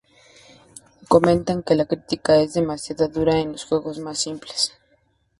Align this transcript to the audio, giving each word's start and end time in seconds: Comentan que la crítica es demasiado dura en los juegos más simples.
Comentan 1.07 1.61
que 1.61 1.75
la 1.75 1.85
crítica 1.85 2.37
es 2.39 2.53
demasiado 2.55 3.07
dura 3.07 3.39
en 3.39 3.51
los 3.51 3.65
juegos 3.65 3.99
más 3.99 4.17
simples. 4.17 4.73